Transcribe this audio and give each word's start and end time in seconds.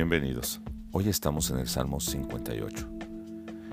Bienvenidos. 0.00 0.60
Hoy 0.92 1.08
estamos 1.08 1.50
en 1.50 1.58
el 1.58 1.66
Salmo 1.66 1.98
58. 1.98 2.88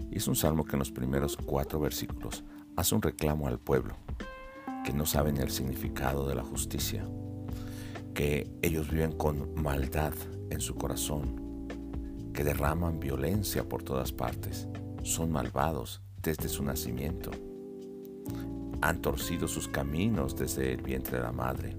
Y 0.10 0.18
es 0.18 0.28
un 0.28 0.36
salmo 0.36 0.66
que 0.66 0.72
en 0.72 0.80
los 0.80 0.90
primeros 0.90 1.38
cuatro 1.38 1.80
versículos 1.80 2.44
hace 2.76 2.96
un 2.96 3.04
reclamo 3.04 3.48
al 3.48 3.60
pueblo, 3.60 3.96
que 4.84 4.92
no 4.92 5.06
saben 5.06 5.38
el 5.38 5.52
significado 5.52 6.28
de 6.28 6.34
la 6.34 6.44
justicia, 6.44 7.08
que 8.16 8.50
ellos 8.64 8.90
viven 8.90 9.12
con 9.12 9.54
maldad 9.62 10.16
en 10.50 10.62
su 10.62 10.74
corazón, 10.74 11.68
que 12.34 12.44
derraman 12.44 13.00
violencia 13.00 13.70
por 13.70 13.84
todas 13.84 14.12
partes, 14.12 14.68
son 15.04 15.32
malvados 15.32 16.02
desde 16.24 16.50
su 16.50 16.64
nacimiento, 16.64 17.30
han 18.82 19.00
torcido 19.00 19.48
sus 19.48 19.68
caminos 19.68 20.36
desde 20.36 20.74
el 20.74 20.82
vientre 20.82 21.18
de 21.18 21.24
la 21.24 21.32
madre, 21.32 21.76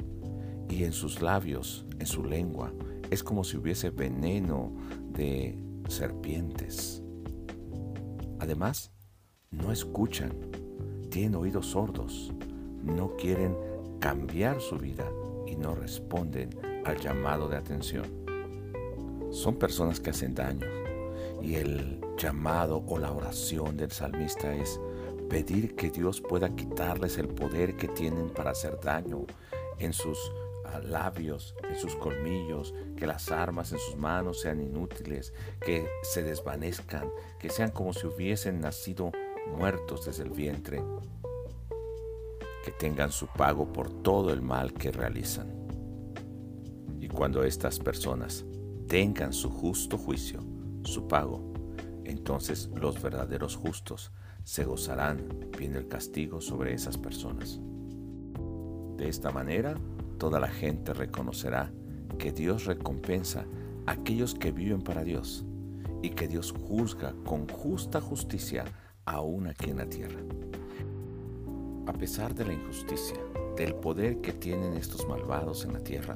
y 0.68 0.84
en 0.84 0.92
sus 0.92 1.20
labios, 1.20 1.84
en 1.98 2.06
su 2.06 2.22
lengua, 2.22 2.72
es 3.10 3.22
como 3.22 3.44
si 3.44 3.56
hubiese 3.56 3.90
veneno 3.90 4.72
de 5.10 5.58
serpientes. 5.88 7.02
Además, 8.38 8.92
no 9.50 9.72
escuchan, 9.72 10.32
tienen 11.10 11.34
oídos 11.36 11.66
sordos, 11.66 12.32
no 12.82 13.16
quieren 13.16 13.56
cambiar 14.00 14.60
su 14.60 14.76
vida 14.76 15.10
y 15.46 15.56
no 15.56 15.74
responden 15.74 16.50
al 16.84 16.98
llamado 16.98 17.48
de 17.48 17.56
atención. 17.56 18.04
Son 19.30 19.56
personas 19.56 20.00
que 20.00 20.10
hacen 20.10 20.34
daño 20.34 20.66
y 21.42 21.56
el 21.56 22.00
llamado 22.16 22.82
o 22.86 22.98
la 22.98 23.12
oración 23.12 23.76
del 23.76 23.90
salmista 23.90 24.54
es 24.54 24.80
pedir 25.28 25.74
que 25.74 25.90
Dios 25.90 26.20
pueda 26.20 26.54
quitarles 26.54 27.18
el 27.18 27.28
poder 27.28 27.76
que 27.76 27.88
tienen 27.88 28.30
para 28.30 28.50
hacer 28.50 28.78
daño 28.80 29.24
en 29.78 29.92
sus 29.92 30.18
labios, 30.84 31.54
en 31.68 31.78
sus 31.78 31.96
colmillos, 31.96 32.74
que 32.96 33.06
las 33.06 33.30
armas 33.30 33.72
en 33.72 33.78
sus 33.78 33.96
manos 33.96 34.40
sean 34.40 34.60
inútiles, 34.60 35.32
que 35.60 35.88
se 36.02 36.22
desvanezcan, 36.22 37.10
que 37.38 37.50
sean 37.50 37.70
como 37.70 37.92
si 37.92 38.06
hubiesen 38.06 38.60
nacido 38.60 39.12
muertos 39.56 40.06
desde 40.06 40.24
el 40.24 40.30
vientre, 40.30 40.82
que 42.64 42.72
tengan 42.72 43.12
su 43.12 43.26
pago 43.26 43.72
por 43.72 43.90
todo 44.02 44.32
el 44.32 44.42
mal 44.42 44.72
que 44.72 44.92
realizan. 44.92 45.52
Y 47.00 47.08
cuando 47.08 47.44
estas 47.44 47.78
personas 47.78 48.44
tengan 48.88 49.32
su 49.32 49.50
justo 49.50 49.96
juicio, 49.96 50.40
su 50.82 51.06
pago, 51.06 51.52
entonces 52.04 52.70
los 52.74 53.00
verdaderos 53.00 53.56
justos 53.56 54.12
se 54.44 54.64
gozarán 54.64 55.50
viendo 55.58 55.78
el 55.78 55.88
castigo 55.88 56.40
sobre 56.40 56.72
esas 56.72 56.96
personas. 56.96 57.60
De 58.96 59.08
esta 59.08 59.30
manera, 59.30 59.74
toda 60.18 60.40
la 60.40 60.48
gente 60.48 60.92
reconocerá 60.92 61.72
que 62.18 62.32
Dios 62.32 62.64
recompensa 62.64 63.46
a 63.86 63.92
aquellos 63.92 64.34
que 64.34 64.52
viven 64.52 64.82
para 64.82 65.04
Dios 65.04 65.44
y 66.02 66.10
que 66.10 66.28
Dios 66.28 66.52
juzga 66.52 67.14
con 67.24 67.48
justa 67.48 68.00
justicia 68.00 68.64
aún 69.04 69.46
aquí 69.46 69.70
en 69.70 69.78
la 69.78 69.88
tierra. 69.88 70.20
A 71.86 71.92
pesar 71.92 72.34
de 72.34 72.44
la 72.44 72.52
injusticia, 72.52 73.18
del 73.56 73.74
poder 73.74 74.20
que 74.20 74.32
tienen 74.32 74.74
estos 74.74 75.08
malvados 75.08 75.64
en 75.64 75.72
la 75.72 75.80
tierra, 75.80 76.14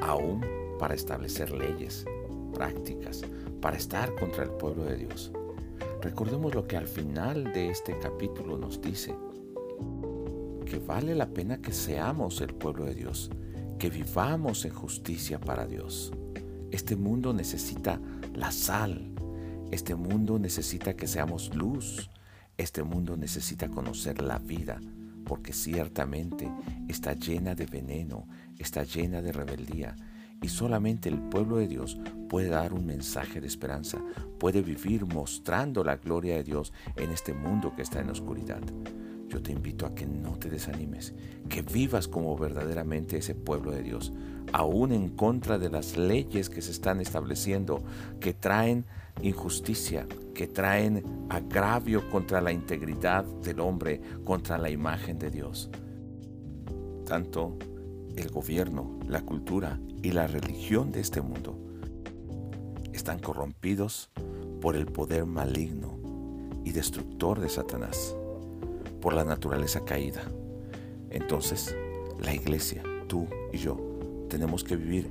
aún 0.00 0.44
para 0.78 0.94
establecer 0.94 1.50
leyes, 1.50 2.04
prácticas, 2.54 3.22
para 3.60 3.76
estar 3.76 4.14
contra 4.14 4.44
el 4.44 4.50
pueblo 4.50 4.84
de 4.84 4.96
Dios. 4.96 5.32
Recordemos 6.00 6.54
lo 6.54 6.66
que 6.66 6.76
al 6.76 6.86
final 6.86 7.52
de 7.52 7.70
este 7.70 7.98
capítulo 7.98 8.56
nos 8.56 8.80
dice 8.80 9.14
que 10.68 10.78
vale 10.78 11.14
la 11.14 11.26
pena 11.26 11.58
que 11.58 11.72
seamos 11.72 12.42
el 12.42 12.54
pueblo 12.54 12.84
de 12.84 12.94
Dios, 12.94 13.30
que 13.78 13.88
vivamos 13.88 14.66
en 14.66 14.72
justicia 14.74 15.40
para 15.40 15.66
Dios. 15.66 16.12
Este 16.70 16.94
mundo 16.94 17.32
necesita 17.32 17.98
la 18.34 18.52
sal, 18.52 19.10
este 19.70 19.94
mundo 19.94 20.38
necesita 20.38 20.94
que 20.94 21.06
seamos 21.06 21.54
luz, 21.54 22.10
este 22.58 22.82
mundo 22.82 23.16
necesita 23.16 23.68
conocer 23.68 24.20
la 24.20 24.38
vida, 24.38 24.78
porque 25.24 25.54
ciertamente 25.54 26.50
está 26.86 27.14
llena 27.14 27.54
de 27.54 27.64
veneno, 27.64 28.26
está 28.58 28.82
llena 28.82 29.22
de 29.22 29.32
rebeldía, 29.32 29.96
y 30.42 30.48
solamente 30.48 31.08
el 31.08 31.18
pueblo 31.18 31.56
de 31.56 31.68
Dios 31.68 31.98
puede 32.28 32.50
dar 32.50 32.74
un 32.74 32.84
mensaje 32.84 33.40
de 33.40 33.46
esperanza, 33.46 33.98
puede 34.38 34.60
vivir 34.60 35.06
mostrando 35.06 35.82
la 35.82 35.96
gloria 35.96 36.36
de 36.36 36.44
Dios 36.44 36.74
en 36.96 37.10
este 37.10 37.32
mundo 37.32 37.72
que 37.74 37.82
está 37.82 38.00
en 38.00 38.10
oscuridad 38.10 38.60
yo 39.38 39.42
te 39.42 39.52
invito 39.52 39.86
a 39.86 39.94
que 39.94 40.04
no 40.04 40.36
te 40.36 40.50
desanimes, 40.50 41.14
que 41.48 41.62
vivas 41.62 42.08
como 42.08 42.36
verdaderamente 42.36 43.18
ese 43.18 43.36
pueblo 43.36 43.70
de 43.70 43.84
Dios, 43.84 44.12
aún 44.52 44.90
en 44.90 45.10
contra 45.10 45.58
de 45.58 45.70
las 45.70 45.96
leyes 45.96 46.50
que 46.50 46.60
se 46.60 46.72
están 46.72 47.00
estableciendo, 47.00 47.84
que 48.18 48.34
traen 48.34 48.84
injusticia, 49.22 50.08
que 50.34 50.48
traen 50.48 51.04
agravio 51.28 52.10
contra 52.10 52.40
la 52.40 52.50
integridad 52.50 53.24
del 53.24 53.60
hombre, 53.60 54.00
contra 54.24 54.58
la 54.58 54.70
imagen 54.70 55.20
de 55.20 55.30
Dios. 55.30 55.70
Tanto 57.06 57.56
el 58.16 58.30
gobierno, 58.30 58.98
la 59.06 59.20
cultura 59.20 59.78
y 60.02 60.10
la 60.10 60.26
religión 60.26 60.90
de 60.90 60.98
este 60.98 61.20
mundo 61.20 61.56
están 62.92 63.20
corrompidos 63.20 64.10
por 64.60 64.74
el 64.74 64.86
poder 64.86 65.26
maligno 65.26 65.96
y 66.64 66.72
destructor 66.72 67.38
de 67.38 67.48
Satanás 67.48 68.17
por 69.00 69.14
la 69.14 69.24
naturaleza 69.24 69.84
caída. 69.84 70.22
Entonces, 71.10 71.76
la 72.18 72.34
iglesia, 72.34 72.82
tú 73.06 73.26
y 73.52 73.58
yo, 73.58 73.78
tenemos 74.28 74.64
que 74.64 74.76
vivir 74.76 75.10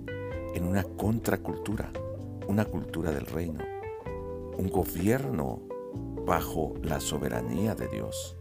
en 0.53 0.65
una 0.65 0.83
contracultura, 0.83 1.91
una 2.47 2.65
cultura 2.65 3.11
del 3.11 3.25
reino, 3.25 3.63
un 4.57 4.69
gobierno 4.69 5.61
bajo 6.25 6.73
la 6.83 6.99
soberanía 6.99 7.75
de 7.75 7.87
Dios. 7.87 8.35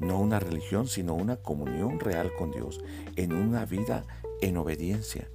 No 0.00 0.18
una 0.18 0.38
religión, 0.38 0.86
sino 0.86 1.14
una 1.14 1.36
comunión 1.36 2.00
real 2.00 2.32
con 2.36 2.50
Dios, 2.50 2.82
en 3.16 3.32
una 3.32 3.64
vida 3.64 4.04
en 4.40 4.56
obediencia. 4.56 5.28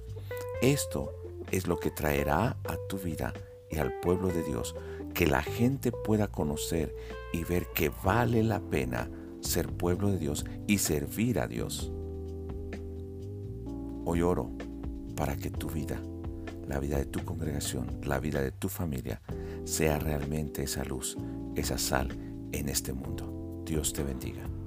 Esto 0.62 1.12
es 1.50 1.66
lo 1.66 1.78
que 1.78 1.90
traerá 1.90 2.56
a 2.64 2.76
tu 2.88 2.98
vida 2.98 3.32
y 3.70 3.78
al 3.78 3.98
pueblo 4.00 4.28
de 4.28 4.42
Dios 4.42 4.74
que 5.14 5.26
la 5.26 5.42
gente 5.42 5.92
pueda 5.92 6.28
conocer 6.28 6.94
y 7.32 7.44
ver 7.44 7.66
que 7.74 7.90
vale 8.04 8.42
la 8.42 8.60
pena 8.60 9.10
ser 9.40 9.68
pueblo 9.68 10.10
de 10.10 10.18
Dios 10.18 10.44
y 10.66 10.78
servir 10.78 11.38
a 11.38 11.46
Dios. 11.46 11.92
Hoy 14.04 14.22
oro 14.22 14.50
para 15.16 15.36
que 15.36 15.50
tu 15.50 15.68
vida, 15.68 16.00
la 16.66 16.78
vida 16.78 16.98
de 16.98 17.06
tu 17.06 17.24
congregación, 17.24 18.00
la 18.02 18.18
vida 18.18 18.40
de 18.40 18.52
tu 18.52 18.68
familia, 18.68 19.20
sea 19.64 19.98
realmente 19.98 20.62
esa 20.62 20.84
luz, 20.84 21.16
esa 21.54 21.78
sal 21.78 22.08
en 22.52 22.68
este 22.68 22.92
mundo. 22.92 23.62
Dios 23.66 23.92
te 23.92 24.02
bendiga. 24.02 24.59